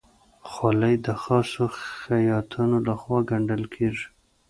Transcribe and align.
خولۍ 0.49 0.95
د 1.05 1.07
خاصو 1.21 1.63
خیاطانو 2.01 2.77
لهخوا 2.87 3.19
ګنډل 3.29 3.63
کېږي. 3.75 4.07